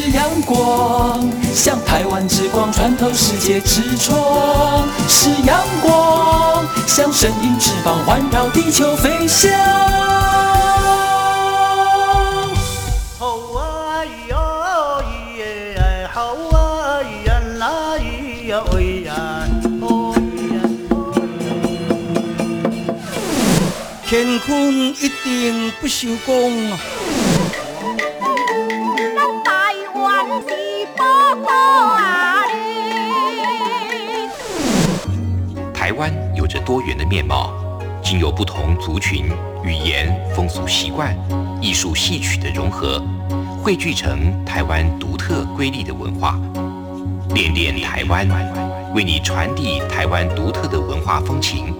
[0.00, 4.16] 是阳光，像台湾之光穿透世界之窗；
[5.08, 9.50] 是阳光，像神鹰翅膀环绕地球飞翔。
[24.10, 26.72] 乾坤一定不朽功
[36.48, 37.52] 着多元的面貌，
[38.02, 39.26] 经由不同族群、
[39.62, 41.14] 语言、风俗习惯、
[41.60, 43.02] 艺术戏曲的融合，
[43.62, 46.40] 汇聚成台湾独特瑰丽的文化。
[47.34, 48.26] 恋恋台湾，
[48.94, 51.74] 为你传递台湾独特的文化风情，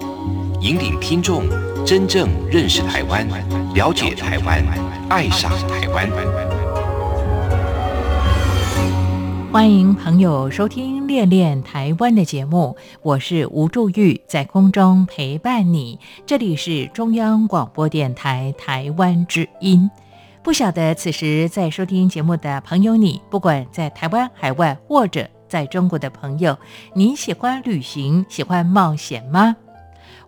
[0.61, 1.45] 引领听众
[1.83, 3.27] 真正认识台湾，
[3.73, 4.63] 了解台湾，
[5.09, 6.48] 爱上台湾。
[9.51, 15.99] 欢迎朋友收听《恋恋台湾》的节目，我是吴祝玉，在空中陪伴你。
[16.27, 19.89] 这里是中央广播电台台湾之音。
[20.43, 26.55] 不晓得此时在收听节目的朋友，你不管在台湾、海外或者在中国的朋友，
[26.93, 29.55] 你喜欢旅行、喜欢冒险吗？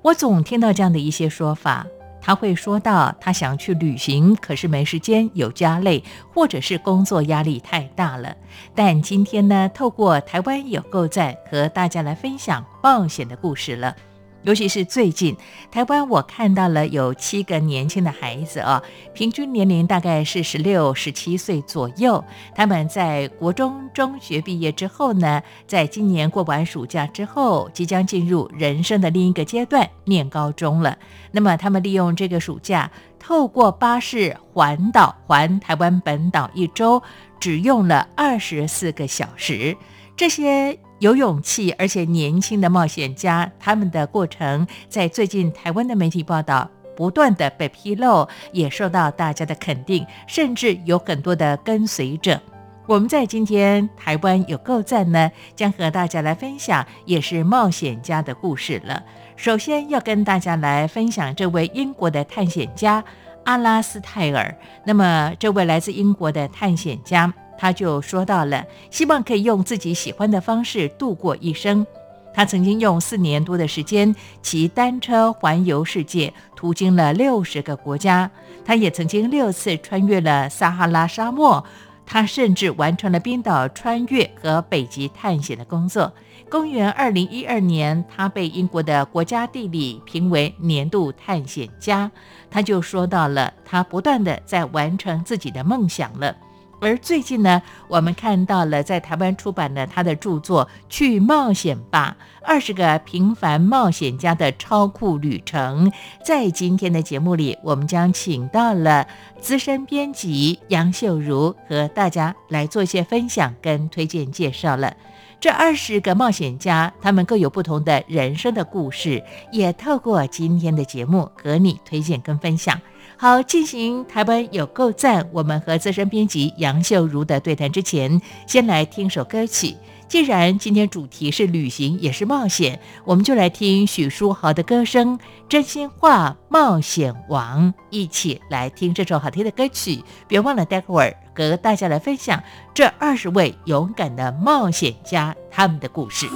[0.01, 1.85] 我总听到这样的一些说法。
[2.21, 8.35] 他会说到，他想去旅行，可是没时间，有家累，或者是工作压力太大了。
[8.75, 13.95] 但今天呢，透过台湾有够赞，和大家来分享冒险的故事了。
[14.43, 15.37] 尤其是最近，
[15.69, 18.81] 台湾我看到了有七个年轻的孩子啊，
[19.13, 22.23] 平均年龄大概是十六、十七岁左右。
[22.55, 30.97] 他们在国中中学毕业之后呢，在今年过完暑假之后，即将进入人生的另一个阶段，念高中了。
[31.31, 37.03] 那么他们利用这个暑假，透过巴士环岛环台湾本岛一周，
[37.39, 39.77] 只用了二十四个小时。
[40.17, 40.79] 这些。
[41.01, 52.39] 有勇气而且年轻的冒险家，他们的过程在最近台湾的媒体报道不断的被披露，也受到大家的肯定，甚至有很多的跟随者。
[52.85, 59.01] 我们在今天台湾有够赞呢，将和大家来分享也是冒险家的故事了。
[59.35, 63.03] 首先要跟大家来分享这位英国的探险家
[63.45, 64.55] 阿拉斯泰尔。
[64.85, 67.33] 那么这位来自英国的探险家。
[67.57, 71.85] 他就说到了，希望可以用自己喜欢的方式度过一生。
[72.33, 78.31] 他曾经用四年多的时间骑单车环游世界，途经了六十个国家。
[78.63, 81.63] 他也曾经六次穿越了撒哈拉沙漠。
[82.05, 86.11] 他甚至完成了冰岛穿越和北极探险的工作。
[86.49, 92.11] 公元二零一二年，他被英国的国家地理评为年度探险家。
[92.49, 96.35] 他就说到了，他不断的在完成自己的梦想了。
[96.81, 105.91] 而最近呢，我们看到了在台湾出版的他的著作《去冒险吧：二十个平凡冒险家的超酷旅程》。
[106.25, 109.07] 在今天的节目里，我们将请到了
[109.39, 114.95] 资深编辑杨秀如和大家来做一些分享跟推荐介绍了。
[115.39, 122.79] 这二十个冒险家，他们各有不同的人生的故事，也透过今天的节目和你推荐跟分享。
[123.21, 125.29] 好，进行台湾有够赞。
[125.31, 129.77] 我们和资深编辑杨秀如的对谈之前，先来听首歌曲。
[130.07, 140.03] 既然今天主题是旅行，也是冒险，我们就来听许书豪的歌声《真心话冒险王》，一起来听这首好听的歌曲。
[140.27, 142.41] 别忘了待会儿和大家来分享
[142.73, 146.27] 这二十位勇敢的冒险家他们的故事。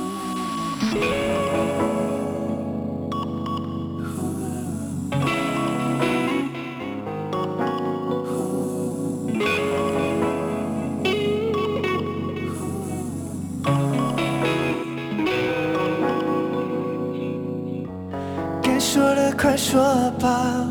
[19.45, 20.66] 快说吧，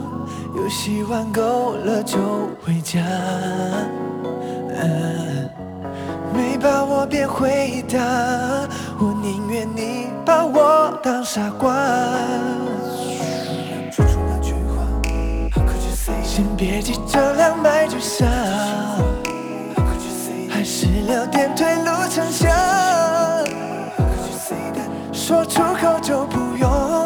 [0.56, 2.18] 游戏玩够了就
[2.60, 3.00] 回家。
[6.34, 8.00] 没把握别回答，
[8.98, 11.72] 我宁愿你把我当傻瓜。
[13.92, 14.82] 说出那句话，
[16.24, 18.26] 先别急着两败俱伤，
[20.50, 22.50] 还是留点退路逞强。
[25.12, 27.03] 说出口就不用。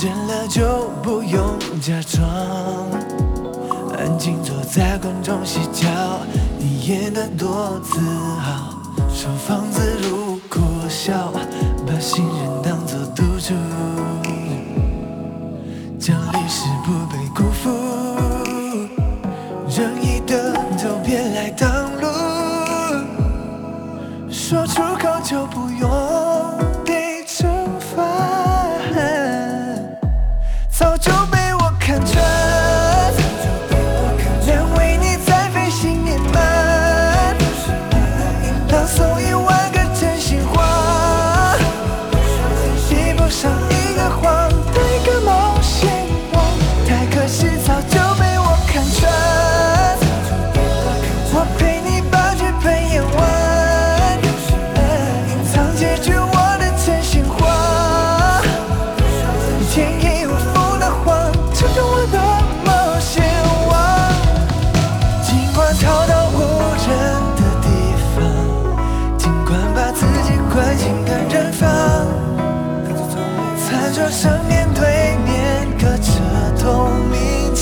[0.00, 2.26] 见了就不用假装
[3.98, 5.86] 安静坐在观众席角，
[6.58, 8.80] 你演得多自豪，
[9.12, 10.58] 收放自如苦
[10.88, 11.30] 笑，
[11.86, 13.52] 把信任当作赌注，
[15.98, 17.68] 奖励是不被辜负，
[19.68, 21.68] 任意的都别来挡
[22.00, 22.08] 路，
[24.30, 25.90] 说出口就不用。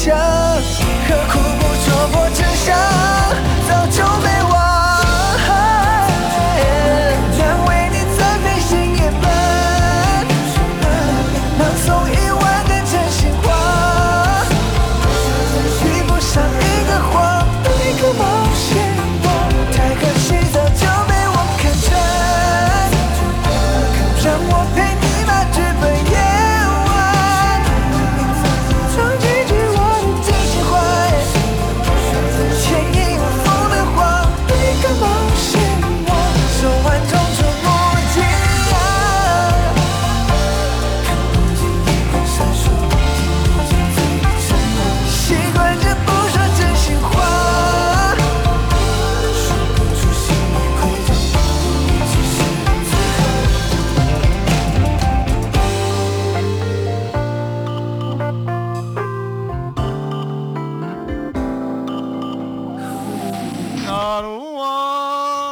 [0.09, 0.48] 明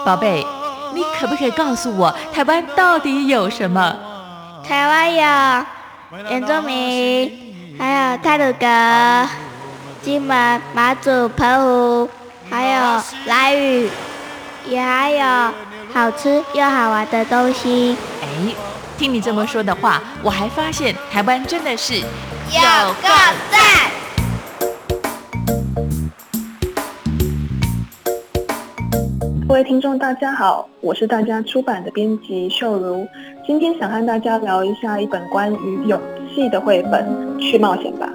[0.07, 0.47] 宝贝，
[0.95, 3.93] 你可不可以告诉我，台湾到底有什么？
[4.65, 5.67] 台湾有
[6.31, 9.29] 原住民，还有泰鲁格、
[10.01, 12.09] 金门、马祖、澎湖，
[12.49, 13.91] 还有兰屿，
[14.69, 15.53] 也还有
[15.93, 17.97] 好吃又好玩的东西。
[18.23, 18.55] 哎，
[18.97, 23.09] 听你这么说的话，我还发现台湾真的是有够
[23.51, 23.91] 赞！
[29.49, 33.07] 各位听众，大家好，我是大家出版的编辑秀如。
[33.47, 36.01] 今天想和大家聊一下一本关于勇
[36.35, 37.07] 气的绘本
[37.39, 38.13] 《去冒险吧》。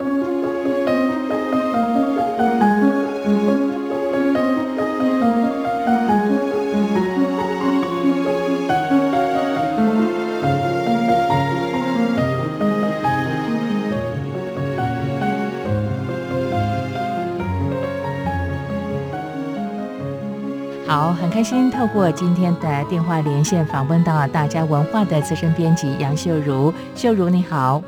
[20.92, 26.74] 好，很开心透过今天的电话连线访问到大家文化的资深编辑杨秀如。
[26.96, 27.82] 秀如你好，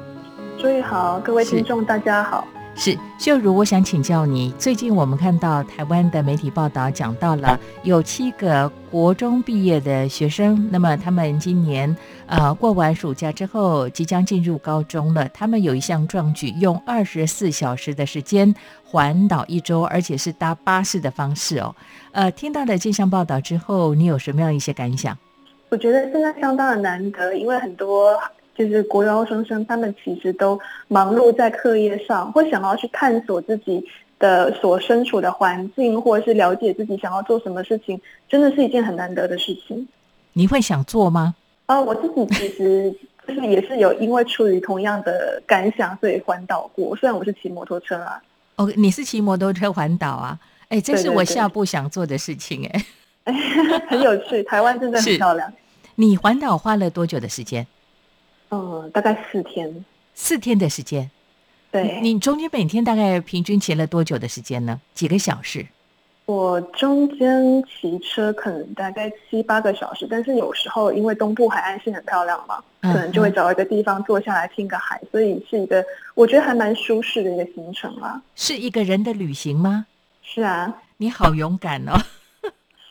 [0.57, 2.47] 诸位好，各位听众大家好。
[2.83, 21.73] 是秀如，我想请教你，最近我们看到台湾的媒体报道讲到了有七个国中毕业的学生，那么他们今年呃过完暑假之后即将进入高中了，他们有一项壮举，用二十四小时的时间环岛一周，而且是搭巴士的方式哦。
[22.11, 25.17] 呃，听到了这项报道之后，你有什么样一些感想？
[25.69, 28.19] 我觉得现在相当的难得，因为很多
[28.55, 33.83] 就是国高中生，他们其实都忙碌在课业上，会想要去探索自己
[34.19, 39.87] 的所身处的环境，或者是了解自己想要做什么事情，真的是一件很难得的事情。
[40.33, 41.35] 你会想做吗？
[41.65, 42.93] 啊，我自己其实
[43.27, 46.95] 就是也是有因为出于同样的感想，所以环岛过。
[46.95, 48.21] 虽然我是骑摩托车啊，
[48.57, 50.39] 哦，你是骑摩托车环岛啊？
[50.69, 52.85] 哎，这是我下步想做的事情哎。
[53.87, 54.43] 很有趣。
[54.43, 55.51] 台湾真的很漂亮。
[55.95, 57.65] 你环岛花了多久的时间？
[58.53, 59.83] 嗯，大概四天。
[60.13, 61.09] 四天的时间。
[61.71, 64.79] 对，你中间每天大概平均骑了多久的时间呢？
[64.93, 65.65] 几个小时？
[66.25, 75.83] 我中间骑车可能大概七八个小时，但是有时候因为东部海岸线很漂亮嘛，嗯可能就会找一个地方坐下来听个海，所以是一个
[76.13, 78.21] 我觉得还蛮舒适的一个行程啦。
[78.35, 79.87] 是一个人的旅行吗？
[80.21, 81.93] 是啊，你好勇敢哦！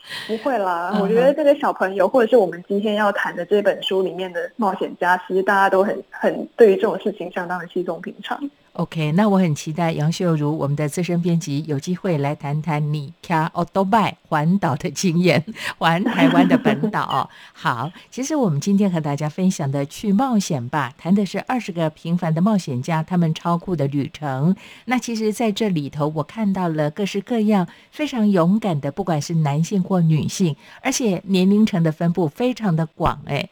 [0.27, 8.39] 不会啦，嗯我觉得这个小朋友或者是我们今天要谈的这本书里面的冒险家，其实大家都很很对于这种事情相当的稀松平常。
[8.73, 15.45] OK，那我很期待杨秀如我们的资深编辑有机会来谈谈你开奥多拜环岛的经验，
[15.77, 17.29] 环台湾的本岛。
[17.53, 24.55] 好，其实我们今天和大家分享的去冒险吧，谈的是二十个平凡的冒险家他们超酷的旅程。
[24.85, 33.47] 那其实在这里头，我看到了各式各样非常勇敢的，不管是男性或女性，而且年龄层的分布非常的广，哎。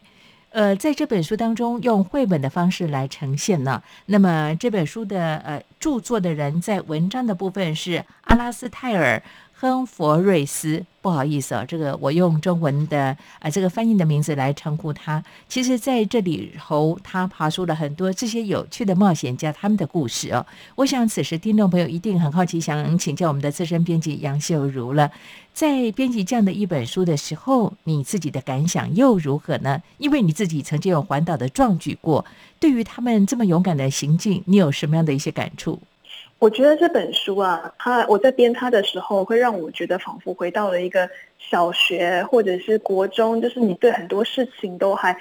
[0.52, 3.82] 呃，在这本书当中，用绘本的方式来呈现呢。
[4.08, 9.24] 那么这本书的呃著作的人，在文章的部分是阿拉斯泰尔。
[9.62, 15.24] 亨佛瑞斯，不好意思啊，这个我用中文的啊这个翻译的名字来称呼他。
[15.48, 20.44] 其实，在这里头，他爬出了很多这些有趣的冒险家他们的故事哦。
[20.74, 25.12] 我想，此时听众朋友一定很好奇，想请教我们的资深编辑杨秀如了。
[25.54, 29.80] 在编辑这样的一本书的时候，你自己的感想又如何呢？
[30.00, 32.26] 因为你自己曾经有环岛的壮举过，
[32.60, 35.80] 对于他们这么勇敢的行径，你有什么样的一些感触？
[36.42, 41.08] 我觉得这本书啊，它我在编它的时候，会让我觉得仿佛回到了一个
[41.38, 45.16] 小学或者是国中，就是你对很多事情都还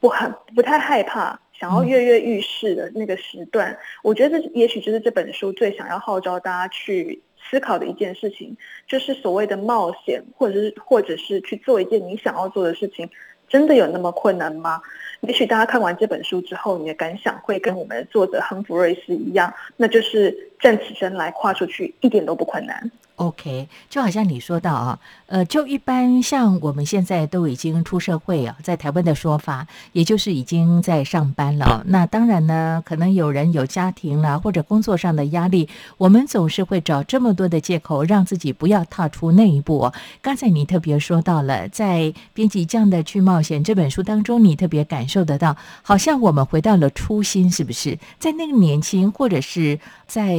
[0.00, 3.74] 不很不太害怕，想要跃跃欲试的那个时段。
[4.02, 8.54] 我觉得这也许就是这本书最想要号召大家去思考的一件事情，
[8.86, 13.08] 就是所谓的冒险，或者是或者是去做一件你想要做的事情，
[13.48, 14.82] 真的有那么困难吗？
[15.20, 22.90] 也许大家看完这本书之后，你的感想会跟我们的作者亨弗瑞斯一样，那就是站起身来跨出去，一点都不困难。
[23.16, 31.82] OK，就好像你说到啊，呃，就一般像我们现在都已经出社会啊，在台湾的说法，也就是已经在上班了。
[31.86, 39.90] 那当然呢，可能有人有家庭了，或者工作上的压力，我们总是会找这么多的借口，让自己不要踏出那一步。
[40.20, 47.98] 刚才你特别说到了，在编辑这样的去冒险这本书当中，你特别感受得到，好像我们回到了初心，是不是？
[48.18, 50.36] 在那个年轻，或者是在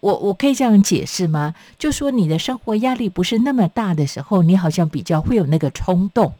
[0.00, 1.54] 我我可以这样解释吗？
[1.78, 2.30] 就说你。
[2.30, 6.32] 的生活压力不是那么大的时候，你好像比较会有那个冲动。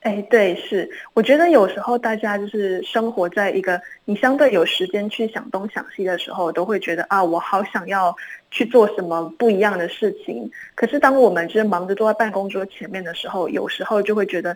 [0.00, 8.14] 哎，对，是，我觉得有时候大家就是生活在一个你相对有时间去想东想西的时候，都会觉得啊，我好想要
[8.50, 10.50] 去做什么不一样的事情。
[10.74, 14.54] 可是当我们就是忙着坐在办公桌前面的时候，有时候就会觉得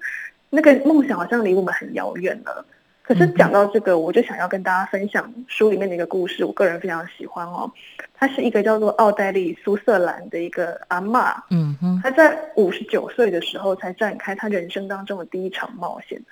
[0.50, 2.62] 那个梦想好像离我们很遥远了。
[3.02, 7.70] 可是讲到这个，我就想要跟大家分享书里面的一个故事，我个人非常喜欢哦。
[8.14, 16.22] 他是一个叫做奥黛丽·苏瑟兰的一个阿嬷，嗯哼，她在五十九岁的时候才展开她人生当中的第一场冒险。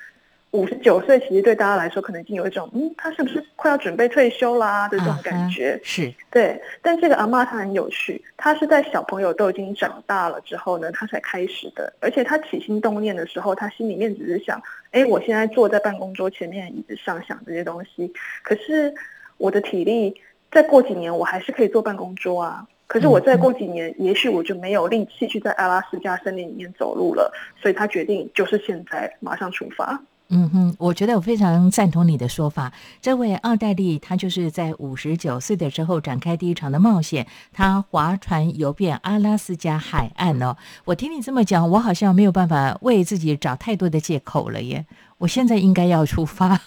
[0.52, 5.78] 五十九岁，其实对大家来说，可能已经有一种，嗯，他是不是快要准备退休啦的这种感觉？
[5.82, 6.60] 是对。
[6.82, 11.92] 但这个阿妈她很有趣，她是在小朋友都已经长大了之后呢，她才开始的。
[12.00, 18.92] 而且她起心动念的时候，她心里面只是想，哎，我现在坐在办公桌前面椅子上想这些东西，可是
[19.36, 22.66] 我的体力再过几年我还是可以坐办公桌啊。
[22.88, 27.32] 可是我再过几年，也许我就没有力气去在阿拉斯加森林里面走路了。
[27.62, 30.02] 所以她决定就是现在马上出发。
[30.32, 32.72] 嗯哼，我觉得我非常赞同你的说法。
[33.02, 40.56] 这位奥黛丽，她就是在五十九岁的时候展开第一场的冒险，她划船游遍阿拉斯加海岸哦。
[40.84, 44.86] 我听你这么讲，我好像没有办法为自己找太多的借口了耶。
[45.18, 46.60] 我现在应该要出发。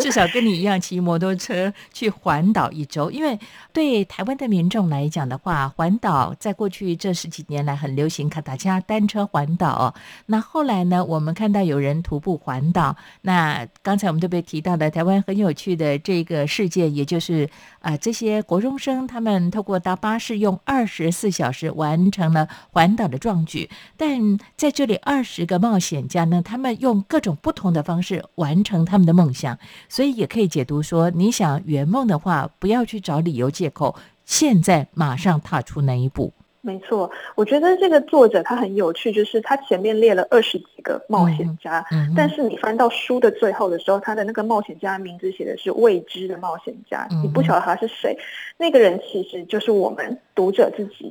[0.00, 3.38] 至少跟你一样骑摩托车去环岛一周，因为
[3.72, 9.94] 对台湾的民众来讲的话，环岛在过去这十几年来很流行，看大家单车环岛。
[10.26, 12.96] 那后来呢，我们看到有人徒步环岛。
[13.20, 17.48] 那刚才我们特别提到的台湾很有趣的这个事件，也就是
[17.80, 23.68] 啊，这些国中生他们透过搭巴士用二十四小时完成了环岛的壮举。
[23.98, 29.09] 但在这里，二十个冒险家呢，他们用各种不同的方式完成他们的。
[29.12, 36.32] 梦想，所以也可以解读说，你想圆梦的话，不要去找理由借口，现在马上踏出那一步。
[36.62, 41.82] 没错，我觉得这个作者他很有趣，就是他前面列了二十几个冒险家，
[42.14, 48.14] 但是你翻到书的最后的时候，他的那个冒险家名字写的是未知的冒险家，你不晓得他是谁，
[48.58, 51.10] 那个人其实就是我们读者自己。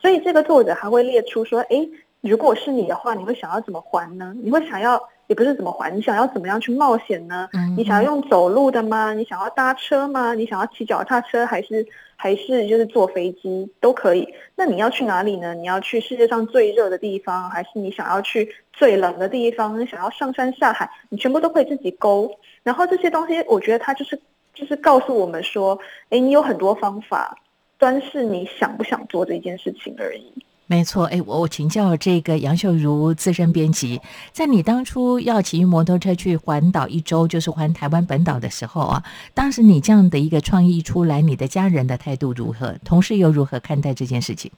[0.00, 1.86] 所以这个作者还会列出说，哎，
[2.22, 4.34] 如果是你的话，你会想要怎么还呢？
[4.42, 4.98] 你会想要？
[5.26, 7.48] 也不是怎么还，你想要怎么样去冒险呢？
[7.76, 9.12] 你想要用走路的吗？
[9.12, 10.34] 你想要搭车吗？
[10.34, 14.28] 你想要骑脚踏车，还是还是就是坐飞机都可以？
[14.54, 15.54] 那你要去哪里呢？
[15.54, 19.80] 你要去世界上最热的地方，还是你想要去最冷的地方？
[19.80, 22.30] 你想要上山下海，你全部都可以自己勾。
[22.62, 24.20] 然后这些东西，我觉得它就是
[24.54, 25.78] 就是告诉我们说，
[26.10, 27.36] 哎，你有很多方法，
[27.78, 30.32] 端是你想不想做这件事情而已。
[30.68, 34.00] 没错，哎，我我请教这个杨秀如资深编辑，
[34.32, 42.74] 在你当初要骑摩托车去环岛一周，就是环台湾本岛的时候啊，当时你这样的一个创意出来，你的家人的态度如何？
[42.84, 44.50] 同事又如何看待这件事情？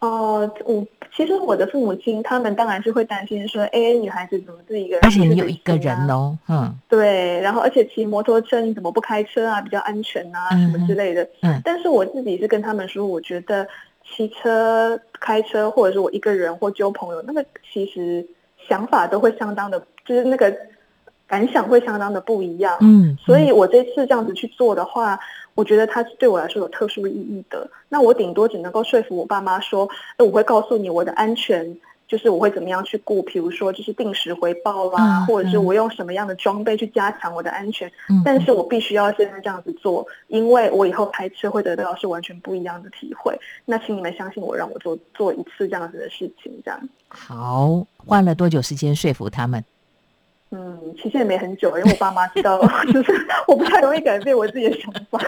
[0.00, 0.84] 哦，我
[1.16, 5.04] 其实我的父母亲他们当然是会担心说，哎，女孩子怎么自己一个人？
[5.04, 9.60] 而且你有一个人哦，嗯，对，然后而且骑摩托车你怎么不开车啊？
[9.60, 11.22] 比较安全啊，什么之类的。
[11.42, 13.64] 嗯，但是我自己是跟他们说，我觉得。
[14.10, 18.26] 骑车、开车，或者是我一个人或揪朋友，那个其实
[18.68, 20.54] 想法都会相当的，就是那个
[21.26, 22.76] 感想会相当的不一样。
[22.80, 25.18] 嗯，所以我这次这样子去做的话，
[25.54, 27.70] 我觉得它是对我来说有特殊意义的。
[27.88, 29.88] 那我顶多只能够说服我爸妈说，
[30.18, 31.78] 我会告诉你我的安全。
[32.08, 37.90] 就是我会怎么样去顾，比如说就是定时回报啦，或者是我用什么样的装备去加强我的安全。
[38.24, 43.38] 但是我必须要现在这样子做，因为我以后开车会得到是完全不一样的体会。
[43.66, 46.88] 那请你们相信我，让我做做一次这样子的事情，这样。
[47.08, 49.62] 好，花了多久时间说服他们？
[50.50, 52.58] 嗯，其实也没很久，因为我爸妈知道，
[52.90, 53.12] 就是
[53.46, 55.20] 我不太容易改变我自己的想法。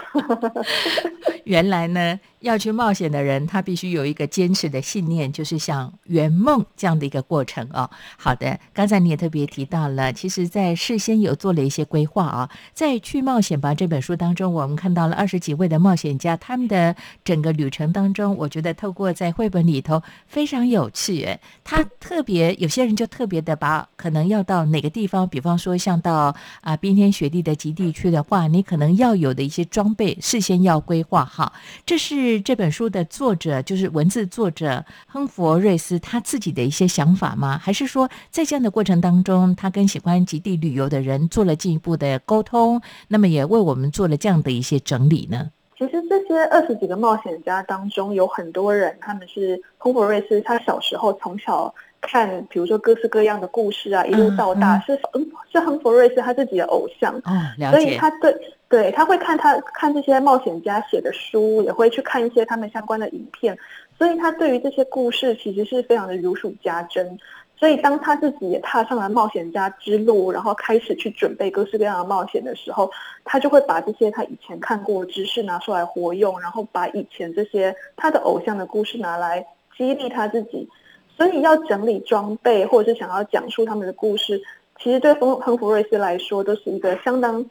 [1.45, 7.89] 原来呢，要去冒险的人，他必须有一个坚持的信念，就是想圆梦这样的一个过程哦。
[8.17, 12.49] 好的，刚才你也特别提到了，其实，在事先有做了一些规划啊。
[12.73, 21.37] 在《去冒险吧》这本书当中，我们看到了二十几位的冒险家，他们的整个旅程当中，我觉得透过在绘本里头非常有趣。
[21.63, 25.27] 他特别有些人就特别的把可能要到哪个地方。
[25.29, 31.53] 比方说像到啊冰天雪地的极地去的话，你可能要有的一些装备，事先要规划好。
[31.85, 37.57] 这是这本书的作者，就是文字作者亨佛瑞斯他自己的一些想法吗？
[37.57, 45.49] 还是说在这样的过程当中，他跟喜欢极地旅游的人做了进一步的沟通，那么也为我们做了这样的一些整理呢？
[45.77, 51.73] 其实这些二十几个冒险家当中，有很多人他们是亨佛瑞斯，他小时候从小。
[52.03, 58.35] 看，比如说各式各样的故事啊，一路到大是嗯是亨弗瑞斯他自己的偶像，哦，所以他对
[58.71, 63.55] 对他会看他看这些冒险家写的书，也会去看一些他们相关的影片，
[63.97, 67.19] 所以他对于这些故事其实是非常的如数家珍。
[67.59, 72.89] 所以当他自己也踏上了冒险家之路，然后开始去准备各式各样的冒险的时候，
[73.23, 79.45] 他就会把这些他以前看过的知识拿出来活用，然后把以前这些他的偶像的故事拿来
[79.77, 80.67] 激励他自己。
[81.15, 84.41] 所以要整理装备，或者是想要讲述他们的故事，
[84.79, 87.45] 其实对亨亨弗瑞斯来说都是一个相当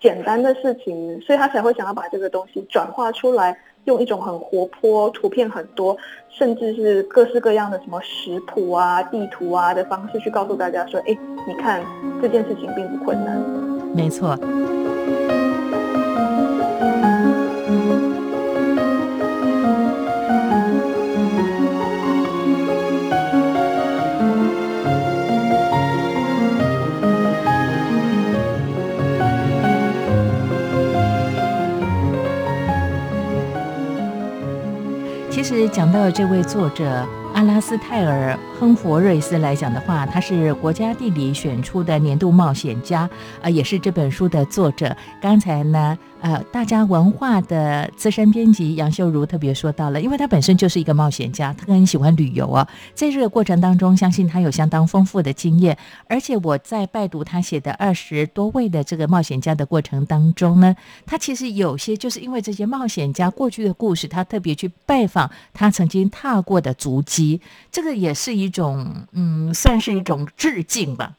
[0.00, 5.96] 简单的事情，所以他才会想要把这个东西转化出来，用一种很活泼、图片很多，
[6.28, 11.82] 甚至是各式各样的什么食谱啊、地图啊的方式去告诉大家说：“哎，你看
[12.20, 13.40] 这件事情并不困难。”
[13.94, 14.38] 没错。
[35.36, 43.06] 其实讲到这位作者阿拉斯泰尔·亨弗瑞斯来讲的话，他是国家地理选出的年度冒险家，
[43.42, 44.96] 啊，也是这本书的作者。
[45.20, 45.98] 刚才呢。
[46.18, 52.66] 呃，大家文化的资深编辑杨秀如特别说到了，因为他本身就是一个冒险家，他很喜欢旅游啊。
[52.94, 55.76] 在这个过程当中，相信他有相当丰富的经验。
[56.08, 67.25] 而且我在拜读他写的二十多位的这个冒险家的过程当中呢，他其实有些就是因为这些冒险家过去的故事，他特别去拜访他曾经踏过的足迹，
[67.70, 71.14] 这个也是一种嗯，算是一种致敬吧。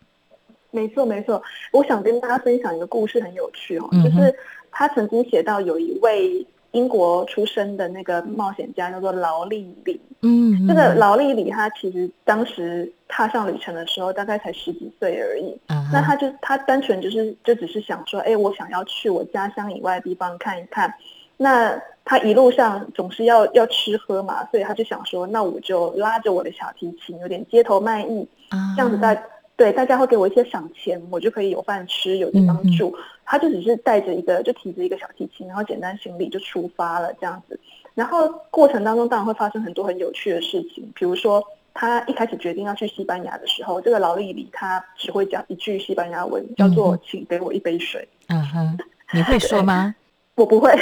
[0.71, 1.41] 没错，没错。
[1.71, 4.33] 我想跟大家分享一个故事，很有趣哦，就是。
[4.69, 15.59] 他曾经写到有一位英国出生的那个冒险家叫做劳力里，嗯，这个劳力里他其实当时踏上旅程的时候大概才十几岁而已，
[15.91, 20.93] 那他就他单纯就是就只是想说，哎，我想要去我家乡以外的地方看一看。
[21.37, 28.27] 那他一路上总是要要吃喝嘛，所以他就想说，那我就拉着我的小提琴，有点街头卖艺，
[28.75, 29.23] 这样子在。
[29.55, 32.95] 对，大家会给我一些赏钱，我就可以有饭吃，有地方住。
[33.25, 37.59] 他就只是带着一个，就提着一个小提琴，然后简单行李就出发了这样子。
[37.95, 48.07] 然后过程当中当然会发生很多很有趣的事情，比如说他一开始决定要去西班牙的时候，这个劳力里他只会讲一句西班牙文，叫做“请给我一杯水”。
[48.29, 48.77] 嗯哼，
[49.11, 49.95] 你会说吗？
[50.37, 50.73] 我不会，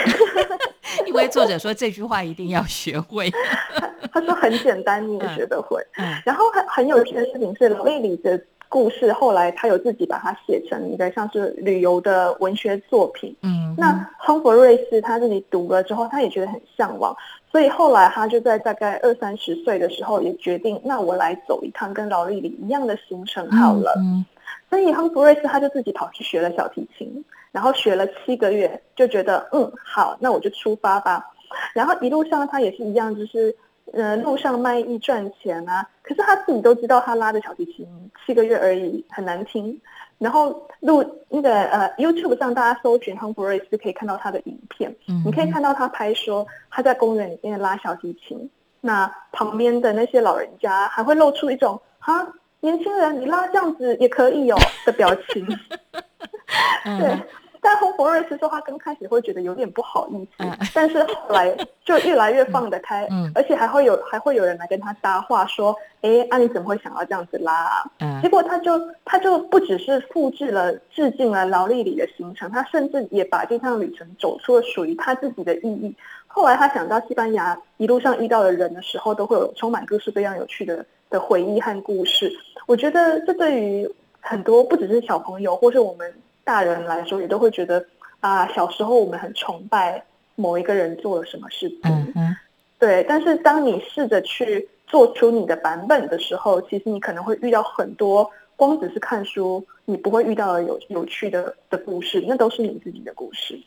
[1.08, 3.32] 因为作者说这句话一定要学会。
[4.14, 5.82] 他说很简单，你也学得会。
[6.24, 8.40] 然后很很有趣的事情是劳力里的。
[8.68, 13.34] 故事后来他有自己把它写成一个像是旅游的文学作品。
[13.42, 17.16] 嗯，那亨弗瑞斯他自己读了之后，他也觉得很向往，
[17.50, 23.94] 所以后来他就在大概二三十岁的时候，也决定，那我来走一趟跟劳丽丽一样的行程好了。
[24.00, 24.26] 嗯
[24.70, 27.24] 所以亨弗瑞斯他就自己跑去学了小提琴，
[27.56, 31.26] 然后学了七个月，就觉得嗯好，那我就出发吧。
[31.74, 33.56] 然后一路上他也是一样，就是
[33.94, 35.88] 呃路上卖艺赚钱啊。
[36.02, 37.88] 可是他自己都知道，他拉的小提琴
[38.26, 39.80] 七个月而已，很难听。
[40.18, 48.50] 然后录那个呃 YouTube 上，大家搜寻亨弗瑞斯可以看到他的影片，嗯你可以看到他拍说他在公园里面拉小提琴，
[48.82, 52.28] 那旁边的那些老人家还会露出一种哈
[52.60, 55.46] 年轻人你拉这样子也可以哦的表情。
[55.46, 55.56] 对
[56.86, 57.22] 嗯，
[57.66, 61.52] 但亨弗瑞斯说他刚开始会觉得有点不好意思，嗯但是后来
[61.84, 67.84] 就越来越放得开，嗯而且还会有还会有人来跟他搭话说，哎，啊你怎么会想要这样子拉啊？
[68.02, 75.96] 嗯结果他就他就不只是复制了致敬了劳力里的行程，他甚至也把这趟旅程走出了属于他自己的意义。
[76.28, 82.32] 后来他想到西班牙一路上遇到的人的时候，都会有充满各式各样有趣的的回忆和故事。
[82.68, 86.14] 我觉得这对于很多不只是小朋友，或是我们
[86.46, 87.86] 大人来说，也都会觉得
[88.22, 90.02] 啊，小时候我们很崇拜
[90.36, 91.80] 某一个人做了什么事情。
[91.84, 92.36] 嗯嗯
[92.80, 103.60] 对，但是当你试着去做出你的版本的时候，其实你可能会遇到很多光只是看书你不会遇到的有有趣的的故事，那都是你自己的故事。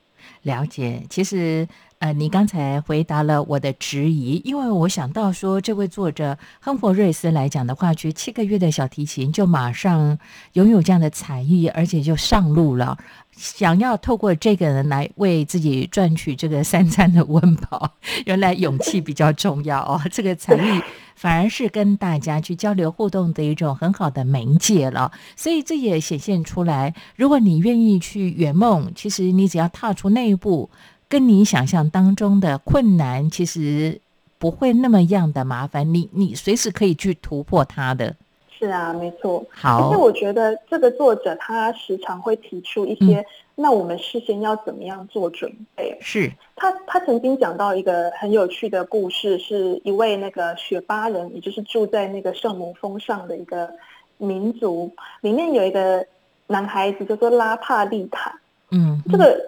[0.43, 1.67] 了解，其实
[2.01, 10.17] 呃，你刚才回答了我的质疑，因为我想到说，这位作者亨弗瑞斯来讲的话，学七个月的小提琴就马上
[10.53, 12.97] 拥有这样的才艺，而且就上路了，
[13.33, 17.95] 想要透过这个人来为自己赚取这个三餐的温饱，
[18.27, 20.81] 原来勇气比较重要哦，这个才艺
[21.17, 25.11] 反而是跟大家去交流互动的一种很好的媒介了。
[25.35, 30.71] 所以这也显现出来，如果你愿意去圆梦，其实你只要踏出那一步，
[31.09, 34.01] 跟你想象当中的困难，其实
[34.39, 35.95] 不会那么样的麻烦。
[35.95, 38.15] 你你随时可以去突破它的。
[38.59, 39.45] 是啊，没错。
[39.51, 45.97] 好而且我觉得这个作者他时常会提出一些，那我们事先要怎么样做准备？
[46.01, 53.73] 是，他他曾经讲到一个很有趣的故事，是一位那个雪巴人，也就是住在那个圣母峰上的一个
[54.17, 56.05] 民族，里面有一个
[56.49, 58.41] 男孩子叫做拉帕利塔。
[58.73, 59.41] 嗯，这个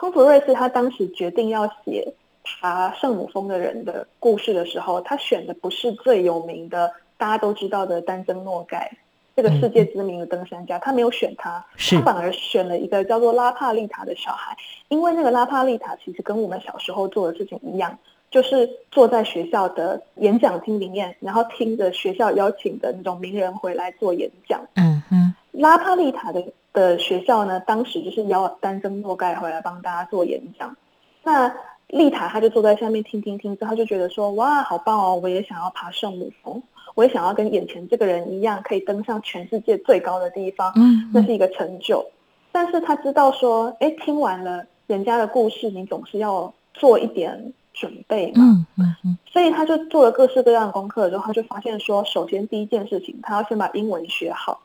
[0.00, 8.96] 亨弗瑞斯他当时决定要写爬圣母峰的人的故事的时候，他选的不是最有名的大家都知道的丹增诺盖
[9.34, 14.56] 这个世界知名的登山家，他没有选他，是他反而选了一个叫做拉帕利塔的小孩，
[14.86, 17.98] 因为那个拉帕利塔其实跟我们小时候做的事情一样。
[18.30, 24.60] 就是坐在学校的演讲厅里面，然后听着学校邀请的那种名人回来做演讲。
[24.74, 26.44] 嗯哼，拉帕利塔的
[26.78, 30.76] 的学校呢，当时就是邀丹增诺盖回来帮大家做演讲。
[31.24, 31.52] 那
[31.88, 35.18] 丽塔她就坐在下面听听听，之后他就觉得说，哇，好棒哦！
[35.22, 36.62] 我也想要爬圣母峰，
[36.94, 42.04] 我也想要跟眼前这个人一样，可以登上全世界最高的地方，嗯那是一个成就。
[42.52, 48.42] 但是他知道说，哎，听完了人家的故事，你总是要做一点准备嘛。
[48.42, 54.60] 嗯嗯嗯，所以他就做了各式各样的功课之后，他就发现说，首先第一件事情，他要先把英文学好，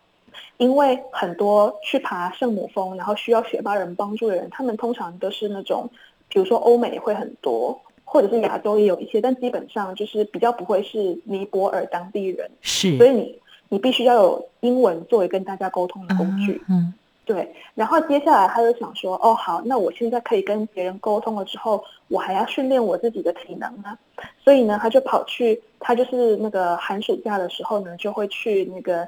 [0.57, 5.89] 因为很多去爬圣母峰，然后需要雪巴人帮助的人，他们通常都是那种，
[6.29, 16.61] 比如说欧美会很多，或者是亚洲也有一些，但基本上就是比较不会是尼泊尔当地人，是，所以你你必须要有英文作为跟大家沟通的工具。
[16.69, 16.93] 嗯
[17.25, 23.97] 对，然后接下来他就想说，哦，好，那我现在可以跟别人沟通了之后，我还要训练我自己的体能啊。
[24.43, 29.07] 所以呢，他就跑去，他就是那个寒暑假的时候呢，就会去那个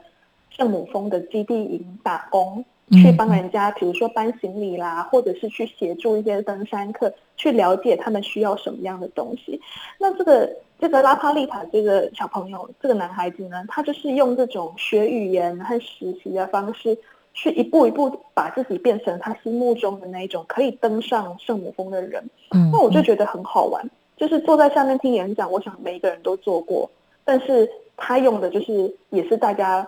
[0.56, 9.60] 圣母峰的基地营打工，嗯去帮人家，比如说搬行李啦，或者是去协助一些登山客，去了解他们需要什么样的东西。
[10.00, 16.98] 那这个这个拉帕利塔这个小朋友，这个男孩子呢，他就是用这种学语言和实习的方式。
[17.38, 23.86] 去一步一步把自己变成他心目中的那一种可以登上圣母峰的人，嗯，那我就觉得很好玩。
[24.16, 26.90] 就是坐在下面听演讲，我想每一个人都做过，
[27.26, 29.88] 但是他用的就是也是大家嗯、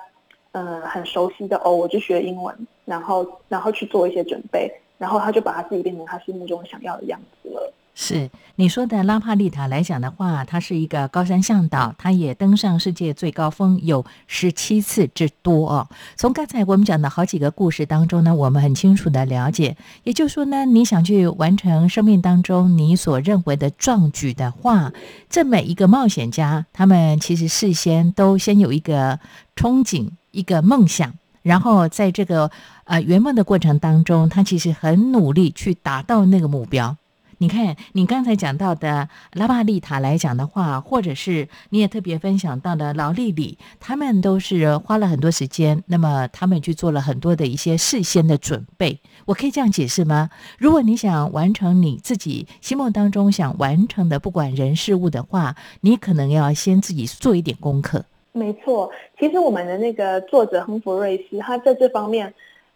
[0.57, 7.73] 呃很熟悉的哦，我就学英文，然后然后去做一些准备，然后他就把他自己变成他心目中想要的样子了。
[7.99, 15.87] 是你说的拉帕利塔来讲的话，它是一个高山向导，他也登上世界最高峰有十七次之多哦。
[16.15, 24.93] 从刚才我们讲的好几个故事当中呢，我们很清楚的了解，也就是说呢，你想去完成生命当中你所认为的壮举的话，
[25.27, 29.19] 这每一个冒险家，他们其实事先都先有一个
[29.55, 31.13] 憧憬，一个梦想。
[31.43, 32.51] 然后在这个
[32.83, 36.97] 呃圆梦的过程当中，他其实很努力去达到那个目标。
[37.39, 48.99] 你看，你刚才讲到的拉巴丽塔来讲的话，或者是你也特别分享到的劳丽丽，他们都是花了很多时间，那么他们去做了很多的一些事先的准备。
[49.25, 50.31] 我可以这样解释吗？
[50.57, 58.05] 如果你想完成你自己心目当中想完成的，不管人事物的话，你可能要先自己做一点功课。
[58.37, 62.31] 没错，其实我们的那个作者亨弗瑞斯，他在这方面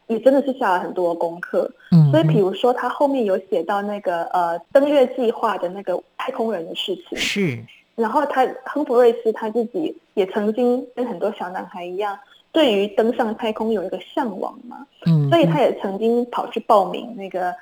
[0.08, 1.72] 也真的是下了很多功课。
[1.92, 7.18] 嗯，所以比如说他后面有写到那个呃登月计划的那个太空人的事情。
[7.18, 7.64] 是。
[7.96, 12.18] 然后他亨弗瑞斯他自己也曾经跟很多小男孩一样，
[12.52, 14.86] 对于登上太空有一个向往嘛。
[15.06, 15.30] 嗯。
[15.30, 17.54] 所以他也曾经跑去报名那个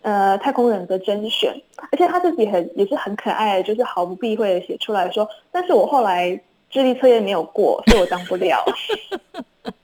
[0.00, 1.54] 呃太空人的甄选，
[1.90, 6.40] 而且他自己很也是很可爱，就是毫不避讳的写出来说，但是我后来。
[6.72, 8.64] 智力测验没有过，所以我当不了。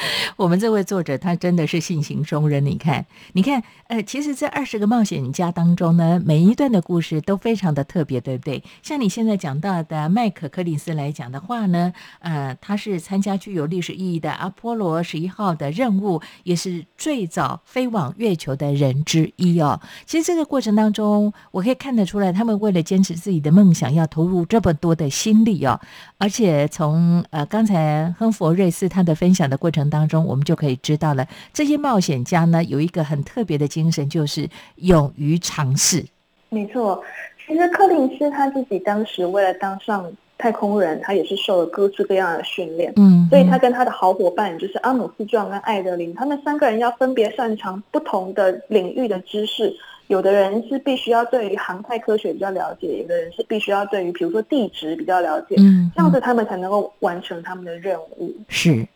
[0.36, 8.62] 我们这位作者他真的是性情中人，你看，你看，呃，其实，这二十个冒险家当中呢，每一段的故事都非常的特别，对不对？
[8.82, 19.80] 像你现在讲到的麦克柯林斯来讲的话呢，呃，他是参加具有历史意义的阿波罗十一号的任务，也是最早飞往月球的人之一哦。
[20.06, 25.80] 其实这个过程当中，我可以看得出来，他们为了坚持自己的梦想，要投入这么多的心力哦。
[26.18, 30.24] 而且从呃刚才亨佛瑞斯他的分享的过程当中。
[30.24, 36.04] 我们就可以知道了，这些冒险家呢有一个很特别的精神，就是勇于尝试。
[36.50, 37.02] 没错，
[37.46, 42.92] 其实柯林斯他自己当时为了当上太空人，他也是受了各式各样的训练。
[42.96, 49.74] 嗯，所以他跟他的好伙伴就是阿姆斯壮跟艾德林，他们三个人要分别擅长不同的领域的知识。
[50.06, 55.54] 有的人是必须要对于航太科学比较了解，有的人是必须要对于比如说地质比较了解。
[55.58, 58.34] 嗯，这样子他们才能够完成他们的任务。
[58.48, 58.86] 是。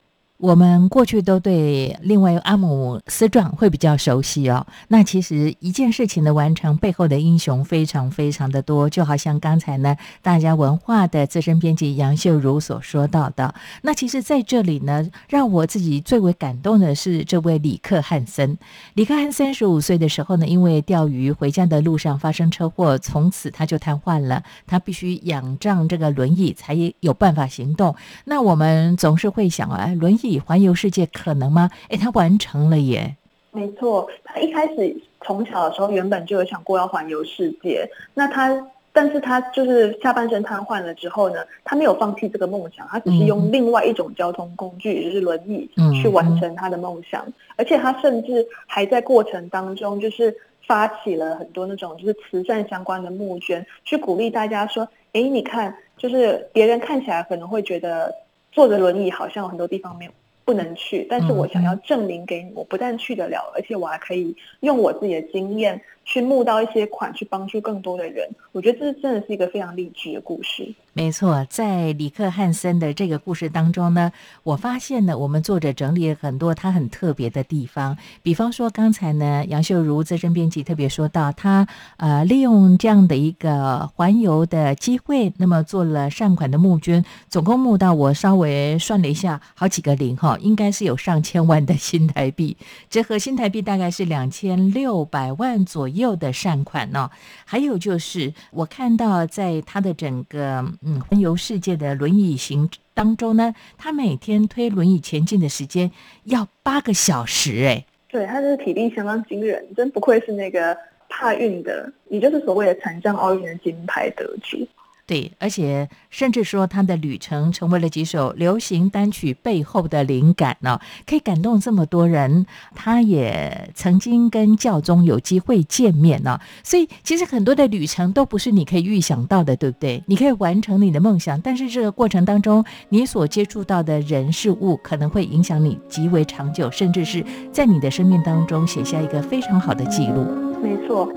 [0.43, 4.67] 我们过去都对另外阿姆斯壮会比较熟悉哦。
[4.89, 13.55] 那其实一件事情的完成背后的英雄非常非常的多，就好像刚才呢，大家文化的资深编辑杨秀如所说到的。
[13.83, 18.59] 那其实在这里呢，让我自己最为感动的是这位李克汉森。
[18.95, 27.95] 李克汉三十五岁的时候呢，因为钓鱼回家的路上发生车祸，从此他就瘫痪了，他必须仰仗这个轮椅才有办法行动。
[28.25, 30.32] 那我们总是会想啊，轮椅。
[30.39, 31.71] 环游世界可能吗？
[31.89, 33.17] 哎，他完成了耶！
[33.51, 37.87] 没错，他一开始从小的时候原本就有想过要环游世界。
[38.15, 45.69] 那他，但是他就是下半身瘫痪了之后呢，他没有放弃这个梦想，他只是用另外一种交通工具，也就是轮椅，
[46.01, 47.27] 去完成他的梦想。
[47.57, 50.35] 而且他甚至还在过程当中，就是
[50.67, 58.15] 发起了很多那种就是慈善相关的募捐，去鼓励大家说：“哎，你看，就是别人看起来可能会觉得
[58.51, 60.11] 坐着轮椅好像有很多地方没有。”
[60.45, 68.29] 不能去，但是我想要证明给你，我不但去得了，而且我还可以用我自己的经验去募到一些款，去帮助更多的人。
[68.53, 70.75] 我觉得这真的是一个非常励志的故事。
[70.95, 74.13] 没错，在里克汉森的这个故事当中呢，
[74.43, 77.97] 我发现呢，我们作者整理了很多他很特别的地方。
[78.23, 92.55] 比方说，刚才呢，杨秀如资深编辑特别说到，他呃利用这样的一个环游的机会，那么做了善款的募捐，总共募到我稍微算了一下，好几个零哈，应该是有上千万的新台币，
[92.91, 97.11] 折合新台币大概是两千六百万左右的善款呢。
[97.45, 100.65] 还有就是我看到在他的整个。
[100.85, 105.91] 嗯，环游世界的轮椅行当中呢，他每天推轮椅前进的时间
[106.25, 110.77] 要八个小时，哎，对，他的体力相当惊人，真不愧是那个
[111.09, 114.67] 怕运的，也就是所谓的残障奥运的金牌得主。
[115.13, 122.47] 对，而且甚至说他的旅程成为了几首流行单曲背后的灵感呢，可以感动这么多人。
[122.75, 130.03] 他也曾经跟教宗有机会见面呢，所以其实很多的旅程都不是你可以预想到的，对不对？
[130.07, 137.23] 你可以完成你的梦想，但是这个过程当中，你所接触到的人事物可能会影响你极为长久，甚至是
[137.53, 140.25] 在你的生命当中写下一个非常好的记录。
[140.63, 141.13] 没错。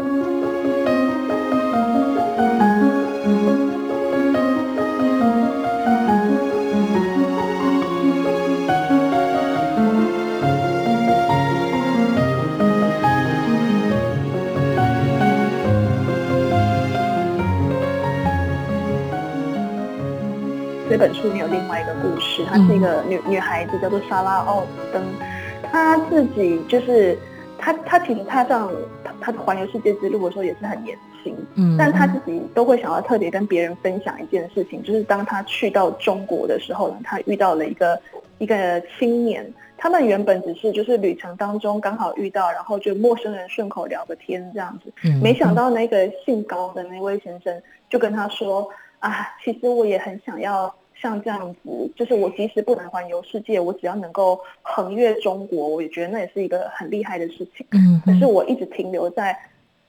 [20.88, 25.04] 这本书里有另外一个故事，她是一个女女孩子，叫做莎拉奥登。
[25.72, 27.18] 她自己就是
[27.58, 28.72] 她，她其实踏上
[29.04, 38.00] 她她的环游世界之路的时候也是很年轻，嗯，但她自己都会想要特别跟别人分享一件事情，就是当她去到中国的时候呢，她遇到了一个
[38.38, 45.20] 一个青年，他们原本只是就是旅程当中刚好遇到，然后就陌生人顺口聊个天这样子，嗯。
[45.20, 48.70] 没想到那个姓高的那位先生就跟他说
[49.06, 57.64] 啊，其实我也很想要像这样子，就是我即使不能环游世界，我只要能够横越中国，我也觉得那也是一个很厉害的事情。
[57.72, 59.38] 嗯可是我一直停留在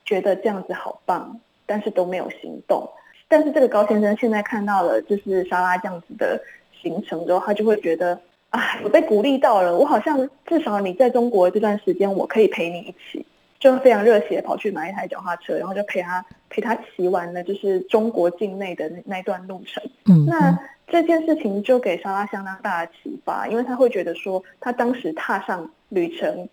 [0.04, 2.86] 觉得这样子好棒，但是都没有行动。
[3.26, 6.38] 但是这个高先生现在看到了就是莎拉这样子的
[6.82, 13.24] 行程之后，他就会觉得啊，我被鼓励到了，我好像至少你在中国这段时间，我可以陪你一起，
[13.58, 19.82] 就非常热血跑去买一台脚踏车，然后就陪他陪他骑完了就是中国境内的那那段路程。
[20.06, 26.48] 嗯那这件事情就给莎拉相当大的启发，因为他会觉得说，他当时踏上旅程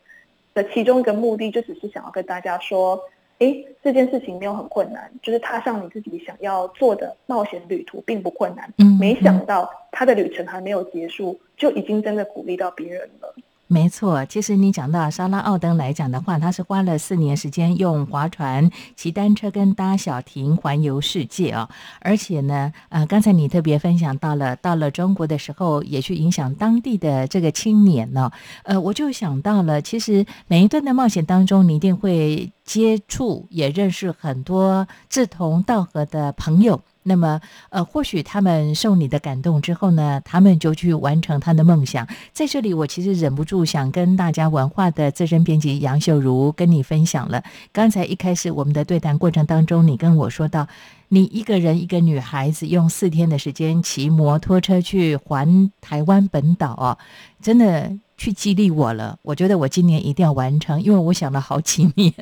[0.55, 2.99] 的其中一个目的，就只是想要跟大家说，
[3.37, 8.73] 诶，这件事情没有很困难，就是踏上你自己想要做的冒险旅途并不困难。
[8.79, 13.35] 嗯没想到他的旅程还没有结束，就已经真的鼓励到别人了。
[13.73, 21.67] 没错，其实你讲到莎拉奥登来讲的话，他是花了四年时间用划船、骑单车跟搭小艇环游世界哦。
[21.99, 28.31] 而且呢，呃，刚才你特别分享到了，到了中国的时候，也去影响当地的这个青年呢、
[28.63, 36.79] 呃，我就想到了，其实每一段的冒险当中，你一定会接触，也认识很多志同道合的朋友。
[37.03, 37.39] 那么，
[37.69, 42.07] 呃，或许他们受你的感动之后呢，他们就去完成他的梦想。
[42.31, 47.43] 在这里，我其实忍不住想跟大家文化的资深编辑杨秀如跟你分享了。
[47.71, 50.67] 刚才一开始我们的对谈过程当中，你跟我说到，
[51.09, 56.97] 你一个人一个女孩子用四天的时间骑摩托车去环台湾本岛哦，
[57.41, 59.17] 真的去激励我了。
[59.21, 62.13] 我觉得我今年一定要完成，因为我想了好几年。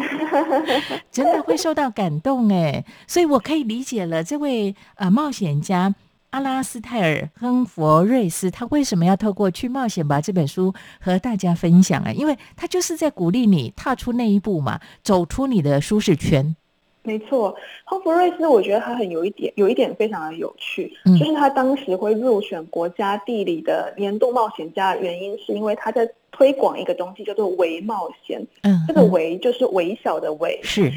[1.10, 5.94] 真的会受到感动哎，所以我可以理解了这位呃冒险家
[6.30, 12.12] 阿拉斯泰尔·亨佛瑞斯，他为什么要透过《去冒险吧》这本书和大家分享啊？
[12.12, 16.54] 因为他就是在鼓励你踏出那一步嘛，走出你的舒适圈。
[17.02, 28.40] 没错，亨弗瑞斯，我觉得他很有一点，有一点非常的有趣，嗯就是他当时会入选国家地理的年度冒险家原因，是因为他在推广一个东西叫做微冒险。
[28.62, 30.92] 嗯，这个嗯微就是微小的微，是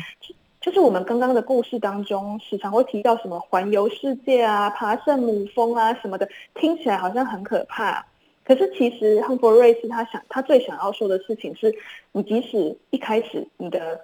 [0.60, 8.06] 就是我们刚刚的故事当中，时常会提到什么环游世界啊、爬圣母峰啊什么的，听起来好像很可怕。
[8.46, 11.74] 可是其实亨弗瑞斯他想，他最想要说的事情是，
[12.12, 14.00] 你即使一开始你的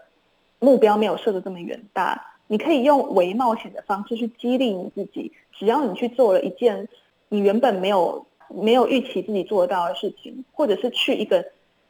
[0.59, 5.31] 目标没有设的这么远大，你可以用微冒险的方式去激励你自己。
[5.51, 6.87] 只要你去做了一件
[7.29, 11.45] 你原本没有没有预期自己做得到的事情，或者是去一个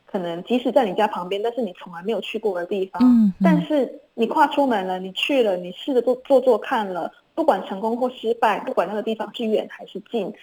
[0.05, 3.01] 可能即使在你家旁边，但是你从来没有去过的地方，
[3.43, 10.33] 但是你跨出门了，你去了，你试着做做做看了，不管成功或失败，不管那个地方是远还是近，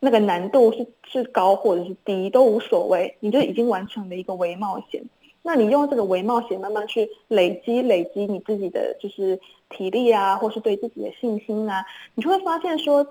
[0.00, 5.02] 那个难度是是高或者是低都无所谓，你就已经完成了一个微冒险。
[5.42, 13.06] 那你用这个微冒险慢慢去累积累积你自己的就是体力啊，或是对自己的信心啊，你就会发现说，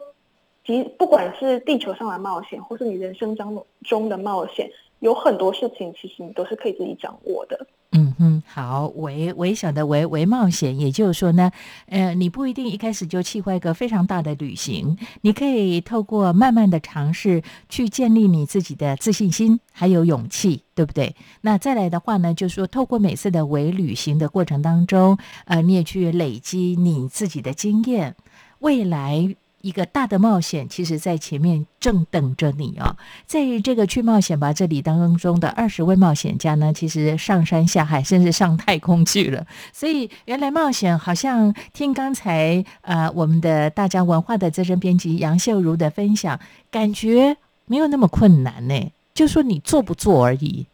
[0.64, 7.68] 即不管是地球上的冒险，或是你人生当中的冒险，有很多事情其实你都是可以自己掌握的。
[7.94, 11.52] 嗯哼，好，微微小的微微冒险，也就是说呢，
[11.88, 21.14] 呃，你不一定一开始就计划一个非常大的旅行，你可以透过慢慢的尝试去建立你自己的自信心，还有勇气，对不对？
[21.42, 28.16] 那再来的话呢，就是说透过每次的微旅行的过程当中，呃，你也去累积你自己的经验，
[28.60, 29.36] 未来。
[29.62, 32.96] 一个大的冒险，其实在前面正等着你哦。
[33.26, 39.46] 在这个去冒险吧这里当中的二十位冒险家呢，其实上山下海，甚至上太空去了。
[39.72, 50.66] 所以原来冒险好像听刚才呃我们的大家文化的资深编辑杨秀如的分享，感觉没有那么困难呢，就说你做不做而已。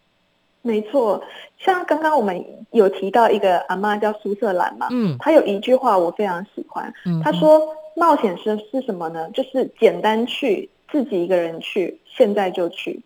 [0.64, 1.24] 没错，
[1.58, 7.62] 像刚刚我们有提到一个阿妈叫苏瑟兰嘛，嗯她有一句话我非常喜欢，嗯，她说
[7.98, 9.28] 冒险是是什么呢？
[9.32, 13.02] 就是简单去，自己一个人去，现在就去。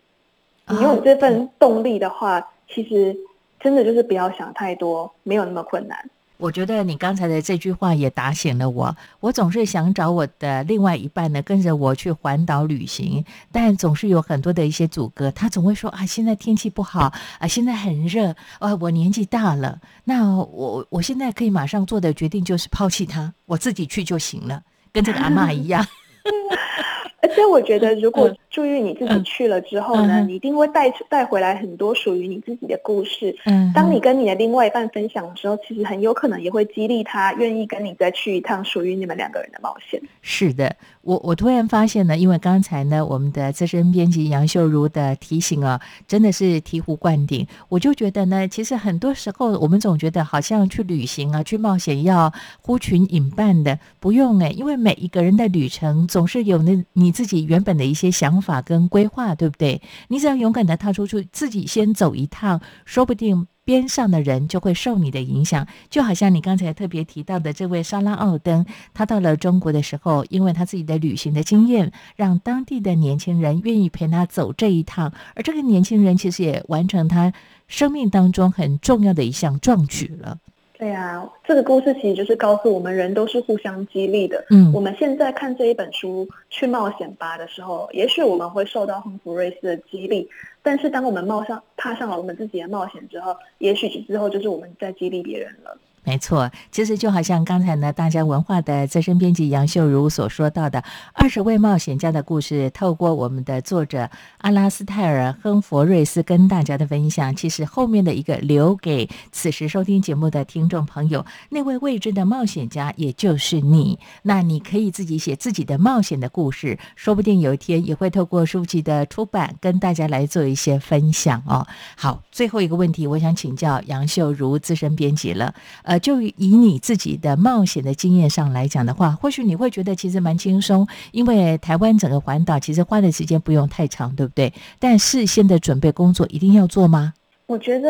[0.68, 3.16] 你有这份动力的话，其实
[3.58, 5.98] 真的就是不要想太多，没有那么困难。
[6.36, 8.94] 我觉得你刚才的这句话也打醒了我。
[9.20, 15.30] 我总是想找我的另外一半呢，跟着我去环岛旅行，但总是有很多的一些阻隔。
[15.30, 19.80] 他总会说啊，现在天气不好啊，现在很热啊，我年纪大了。
[20.04, 25.84] 那我我现在可以马上做的决定就是抛弃他，我自己去就行了，跟这个阿嬷一样。
[27.22, 33.34] 而且我觉得，如果注意你自己去了之后呢，你一定会带带回来很多属于你自己的故事。
[33.46, 39.98] 嗯，当你跟你的另外一半分享的时候，其实很有可能也会激励他愿意跟你再去一趟属于你们两个人的冒险。
[40.20, 47.46] 是的，我我突然发现呢，因为刚才呢，我们的资深编辑杨秀如的提醒啊，真的是醍醐灌顶。
[47.70, 52.30] 我就觉得呢，其实很多时候我们总觉得好像去旅行啊，去冒险要
[52.60, 58.41] 呼群引伴的，不用哎，因为每一个人的旅程总是有那你自己原本的一些想。
[58.41, 59.80] 法法跟规划对不对？
[60.08, 65.66] 你只要勇敢的踏出去，自己先走一趟，说不定边上的人就会受你的影响。
[65.88, 77.32] 就好像你刚才特别提到的这位莎拉奥登，他到了中国的时候，因为他自己的旅行的经验，让当地的年轻人愿意陪他走这一趟，而这个年轻人其实也完成他
[77.68, 80.38] 生命当中很重要的一项壮举了。
[80.82, 84.44] 对啊，这个故事其实就是告诉我们，人都是互相激励的。
[84.50, 90.28] 嗯，我们现在看这一本书《去冒险吧》的时候，也许我们会受到亨弗瑞斯的激励，
[90.60, 95.78] 但是当我们冒上踏上了我们自己的冒险之后，也许之后就是我们在激励别人了。
[96.04, 100.82] 没错，其实就好像刚才呢，大家文化的资深编辑杨秀如所说到的
[101.12, 114.00] 二十位冒险家的故事，透过我们的作者阿拉斯泰尔·亨佛瑞斯跟大家的分享，其实后面的一个留给此时收听节目的听众朋友，那位未知的冒险家，也就是你。
[114.22, 121.64] 那你可以自己写自己的冒险的故事，说不定有一天也会透过书籍的出版跟大家来做一些分享哦。
[121.96, 125.54] 好，最后一个问题，我想请教杨秀如资深编辑了。
[125.98, 134.52] 就以你自己的冒险的经验上来讲的话，或许你会觉得其实蛮轻松，因为台湾整个环岛其实花的时间不用太长，对不对？
[134.78, 137.14] 但事先的准备工作一定要做吗？
[137.46, 137.88] 我觉得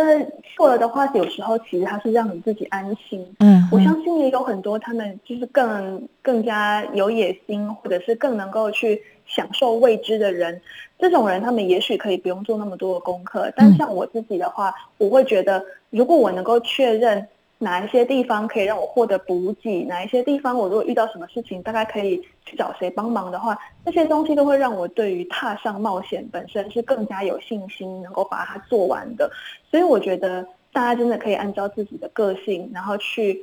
[0.57, 3.24] 做了的话，有时候其实它是让你自己安心。
[3.38, 10.61] 嗯，我相信也有很多他们就是更更加有野心，或者是更能够去享受未知的人。
[10.98, 13.53] 这种人，他们也许可以不用做那么多的功课。
[13.55, 17.28] 但像我自己的话，我会觉得，如果我能够确认。
[17.62, 19.84] 哪一些地方可以让我获得补给？
[19.84, 29.30] 哪一些地方我如果遇到什么事情，大概可以去找谁帮忙的话，这些东西都会让我对于踏上冒险本身是更加有信心，能够把它做完的。
[29.70, 33.40] 所以我觉得大家真的可以按照自己的个性，然后去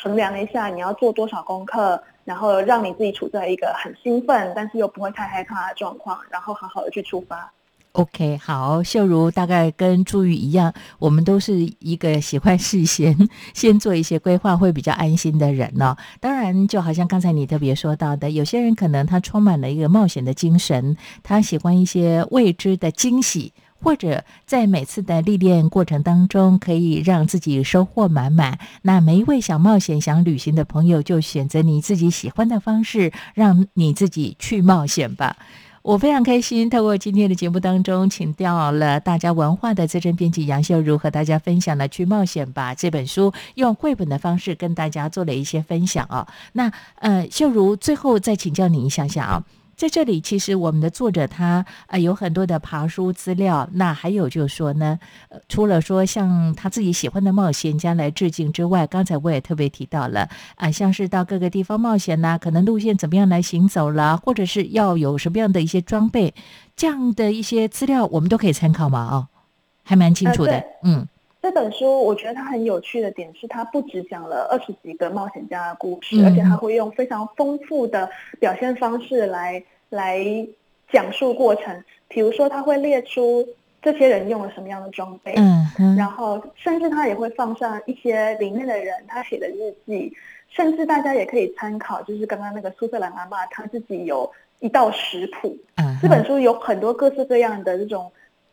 [0.00, 7.52] 衡量一下你要做多少功课，然后让你自己处在一个很兴奋，但是又不会太害怕的状况，然后好好的去出发。
[7.98, 15.96] OK，好，秀如大概跟朱玉一样，我们都是一个喜欢事先先做一些规划会比较安心的人呢。
[16.20, 28.60] 当然，就好像刚才你特别说到的，有些人可能他充满了一个冒险的精神，他喜欢一些未知的惊喜，或者在每次的历练过程当中可以让自己收获满满。
[28.82, 35.36] 那每一位想冒险、想旅行的朋友，就选择你自己喜欢的方式，让你自己去冒险吧。
[35.88, 46.28] 我非常开心，透过今天的节目当中，请到了大家文化的资深编辑杨秀如和大家分享了《去冒险吧》这本书，用绘本的方式跟大家做了一些分享啊。
[46.52, 49.42] 那呃，秀如最后再请教你一下下啊。
[49.78, 53.68] 在这里，其实我们的作者他呃有很多的爬书资料。
[53.74, 54.98] 那还有就是说呢，
[55.28, 66.34] 呃，除了说像他自己喜欢的冒险家来致敬之外，刚才我也特别提到了啊，像是到各个地方冒险呐，可能路线怎么样来行走啦，或者是要有什么样的一些装备，
[66.74, 69.06] 这样的一些资料，我们都可以参考嘛？
[69.12, 69.28] 哦，
[69.84, 71.06] 还蛮清楚的，嗯。
[71.40, 78.10] 这本书我觉得它很有趣的点是，它不只讲了二十几个冒险家的故事，而且它会用非常丰富的
[78.40, 80.24] 表现方式来来
[80.90, 81.84] 讲述过程。
[82.08, 83.46] 比如说，他会列出
[83.80, 90.12] 这些人用了什么样的装备，嗯，然后甚至他也会放上一些里面的人他写的日记，
[90.48, 94.28] 甚至大家也可以参考，就是刚刚那个苏格兰阿妈她自己有
[94.58, 95.56] 一道食谱。
[95.76, 98.10] 嗯，这本书有很多各式各样的这种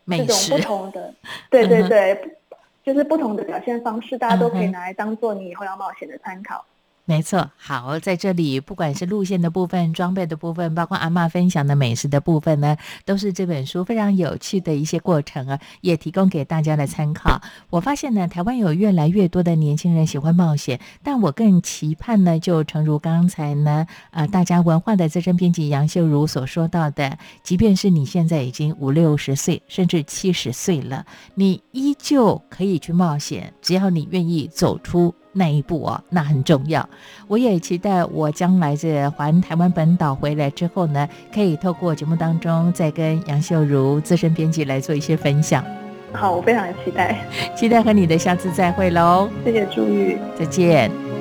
[0.07, 1.11] 这种不同的，
[1.49, 2.38] 对对对。
[2.86, 6.63] 就是不同的表现方式，大家都可以拿来当做你以后要冒险的参考。
[7.07, 12.75] 没错，好，在这里不管是路线的部分、装备的部分，包括阿妈分享的美食的部分呢，
[13.05, 17.39] 都是这本书非常有趣的一些过程啊，也提供给大家的参考。
[17.69, 35.13] 我发现呢，台湾有越来越多的年轻人喜欢冒险，但我更期盼呢，就诚如刚才呢，呃，大家文化的资深编辑杨秀如所说到的，即便是你现在已经五六十岁，甚至七十岁了，你依旧可以去冒险，只要你愿意走出。
[35.38, 36.88] 那一步哦，那很重要。
[37.27, 45.63] 我也期待我将来这环台湾本岛回来之后呢，可以透过节目当中再跟杨秀如资深编辑来做一些分享。
[46.13, 47.19] 好，我非常期待，
[47.55, 49.29] 期待和你的下次再会喽。
[49.43, 51.14] 谢谢朱玉，再见。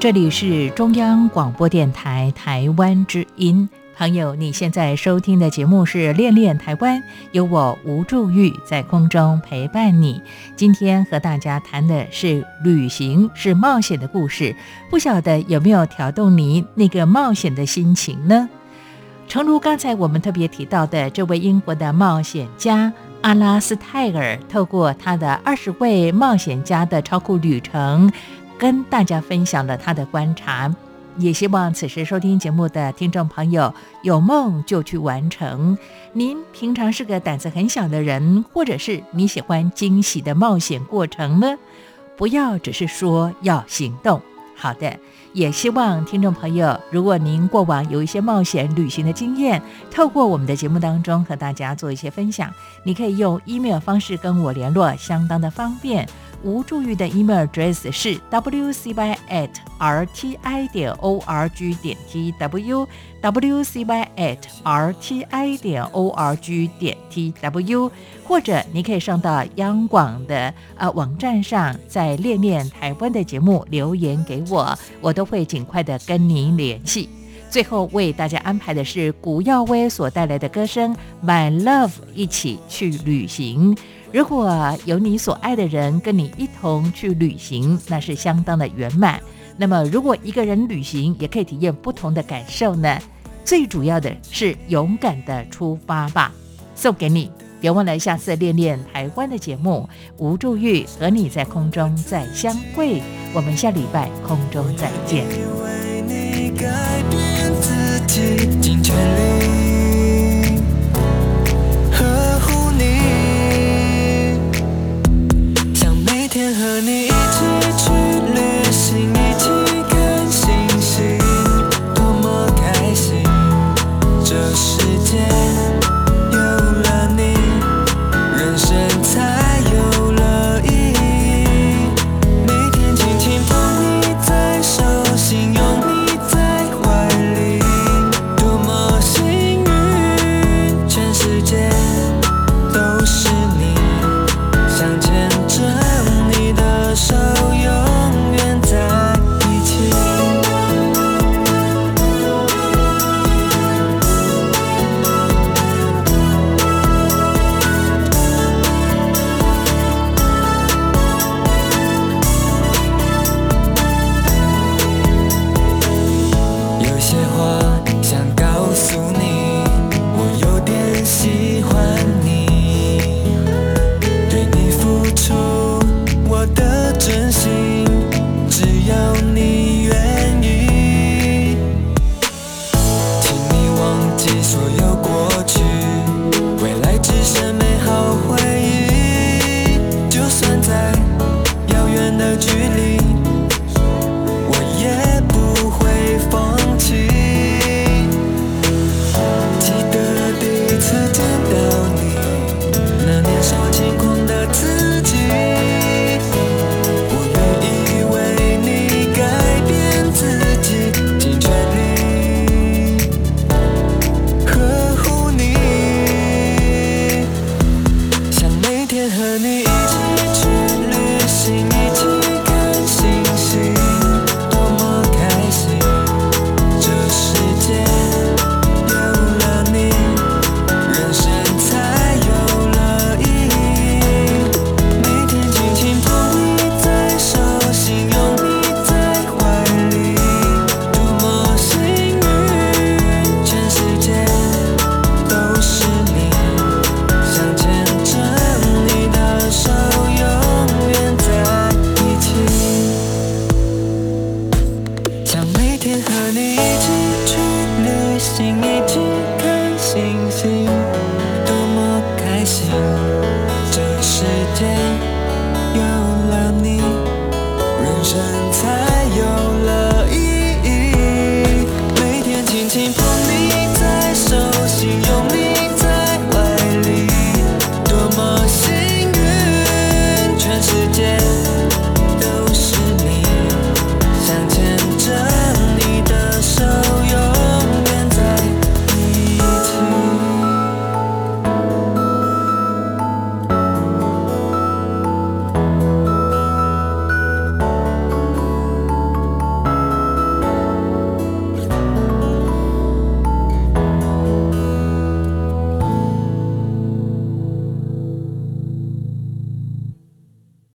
[0.00, 3.68] 这里是中央广播电台台湾之音。
[3.94, 6.98] 朋友，你现在收听的节目是《恋恋台湾》，
[7.32, 10.22] 有我吴祝玉在空中陪伴你。
[10.56, 14.56] 今天和大家谈的是旅行，是冒险的故事。
[14.88, 18.48] 不晓得有没有调动你那个冒险的心情呢？
[19.28, 22.90] 诚如刚才我们特别提到的，这位英国的冒险家
[23.20, 28.10] 阿拉斯泰尔，透过他的二十位冒险家的超酷旅程。
[28.60, 30.70] 跟大家分享了他的观察，
[31.16, 35.78] 也希望此时收听节目的听众朋友有梦就去完成。
[36.12, 41.56] 您平常是个胆子很小的人，或者是你喜欢惊喜的冒险过程呢？
[42.18, 44.20] 不要只是说要行动。
[44.54, 44.94] 好的，
[45.32, 52.52] 也希望听众朋友，如果您过往有一些冒险旅行的经验，透过我们的节目当中和大家做一些分享，
[52.84, 56.06] 你可以用 email 方式跟我联络，相当的方便。
[56.42, 62.86] 吴助玉的 email address 是 wcy at rti 点 org 点 tw
[63.22, 67.90] wcy at rti 点 org 点 tw，
[68.24, 77.08] 或者你可以上到央广的呃网站上，在恋恋台湾的节目留言给我，我都会尽快的跟您联系。
[77.50, 80.94] 最后为大家安排的是古耀威所带来的歌声
[81.26, 83.76] 《My Love》，一起去旅行。
[84.12, 89.20] 如果有你所爱的人跟你一同去旅行，那是相当的圆满。
[89.56, 92.98] 那么，如果一个人旅行也可以体验不同的感受呢？
[93.44, 96.32] 最主要的是勇敢的出发吧。
[96.74, 97.30] 送给你，
[97.60, 99.88] 别忘了下次练练台湾的节目。
[100.18, 103.02] 吴祝玉和你在空中再相会，
[103.32, 105.26] 我们下礼拜空中再见。